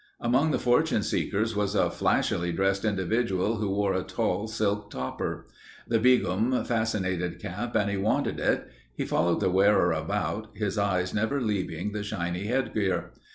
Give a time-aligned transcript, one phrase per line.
[0.19, 5.45] Among the fortune seekers was a flashily dressed individual who wore a tall silk topper.
[5.87, 8.67] The beegum fascinated Cap and he wanted it.
[8.95, 13.11] He followed the wearer about, his eyes never leaving the shiny headgear.